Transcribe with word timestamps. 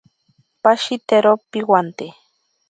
Pashitero 0.63 1.31
piwante. 1.51 2.05